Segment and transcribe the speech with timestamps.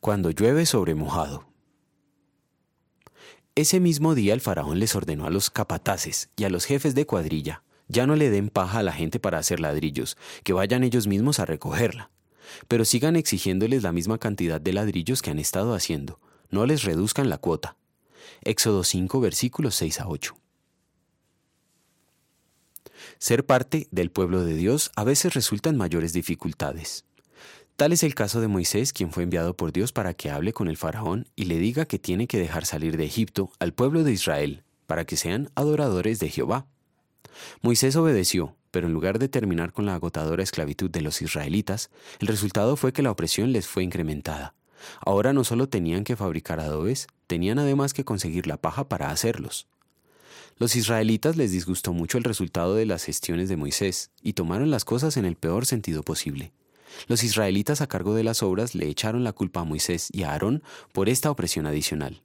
[0.00, 1.44] Cuando llueve sobre mojado.
[3.54, 7.04] Ese mismo día el faraón les ordenó a los capataces y a los jefes de
[7.04, 11.06] cuadrilla, ya no le den paja a la gente para hacer ladrillos, que vayan ellos
[11.06, 12.10] mismos a recogerla.
[12.66, 17.28] Pero sigan exigiéndoles la misma cantidad de ladrillos que han estado haciendo, no les reduzcan
[17.28, 17.76] la cuota.
[18.40, 20.34] Éxodo 5 versículos 6 a 8.
[23.18, 27.04] Ser parte del pueblo de Dios a veces resulta en mayores dificultades.
[27.80, 30.68] Tal es el caso de Moisés, quien fue enviado por Dios para que hable con
[30.68, 34.12] el faraón y le diga que tiene que dejar salir de Egipto al pueblo de
[34.12, 36.66] Israel, para que sean adoradores de Jehová.
[37.62, 41.88] Moisés obedeció, pero en lugar de terminar con la agotadora esclavitud de los israelitas,
[42.18, 44.52] el resultado fue que la opresión les fue incrementada.
[45.00, 49.68] Ahora no solo tenían que fabricar adobes, tenían además que conseguir la paja para hacerlos.
[50.58, 54.84] Los israelitas les disgustó mucho el resultado de las gestiones de Moisés y tomaron las
[54.84, 56.52] cosas en el peor sentido posible.
[57.06, 60.32] Los israelitas a cargo de las obras le echaron la culpa a Moisés y a
[60.32, 60.62] Aarón
[60.92, 62.22] por esta opresión adicional.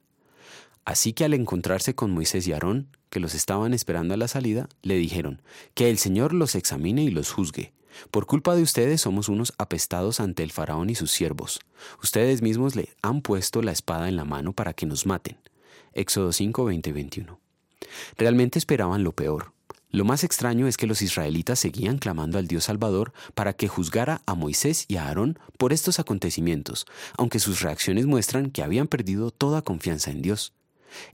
[0.84, 4.68] Así que al encontrarse con Moisés y Aarón, que los estaban esperando a la salida,
[4.82, 5.42] le dijeron,
[5.74, 7.72] que el Señor los examine y los juzgue.
[8.10, 11.60] Por culpa de ustedes somos unos apestados ante el faraón y sus siervos.
[12.02, 15.38] Ustedes mismos le han puesto la espada en la mano para que nos maten.
[15.92, 17.40] Éxodo 5, 20, 21.
[18.16, 19.55] Realmente esperaban lo peor.
[19.90, 24.22] Lo más extraño es que los israelitas seguían clamando al Dios Salvador para que juzgara
[24.26, 29.30] a Moisés y a Aarón por estos acontecimientos, aunque sus reacciones muestran que habían perdido
[29.30, 30.52] toda confianza en Dios.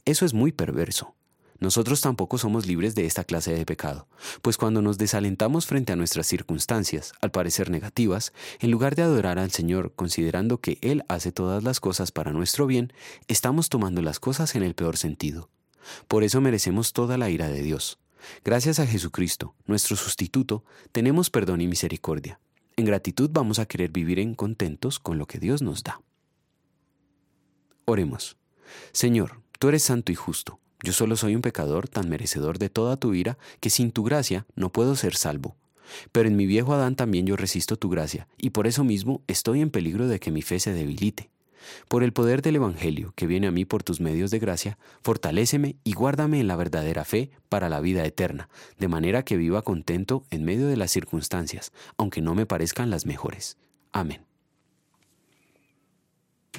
[0.05, 1.15] Eso es muy perverso.
[1.63, 4.09] Nosotros tampoco somos libres de esta clase de pecado,
[4.41, 9.39] pues cuando nos desalentamos frente a nuestras circunstancias, al parecer negativas, en lugar de adorar
[9.39, 12.93] al Señor considerando que Él hace todas las cosas para nuestro bien,
[13.29, 15.51] estamos tomando las cosas en el peor sentido.
[16.09, 18.01] Por eso merecemos toda la ira de Dios.
[18.45, 22.41] Gracias a Jesucristo, nuestro sustituto, tenemos perdón y misericordia.
[22.77, 26.01] En gratitud vamos a querer vivir en contentos con lo que Dios nos da.
[27.85, 28.37] Oremos.
[28.93, 30.59] Señor, tú eres santo y justo.
[30.83, 34.47] Yo solo soy un pecador tan merecedor de toda tu ira que sin tu gracia
[34.57, 35.57] no puedo ser salvo.
[36.11, 39.61] Pero en mi viejo Adán también yo resisto tu gracia, y por eso mismo estoy
[39.61, 41.31] en peligro de que mi fe se debilite.
[41.89, 45.77] Por el poder del Evangelio que viene a mí por tus medios de gracia, fortaléceme
[45.85, 50.25] y guárdame en la verdadera fe para la vida eterna, de manera que viva contento
[50.31, 53.59] en medio de las circunstancias, aunque no me parezcan las mejores.
[53.93, 54.32] Amén.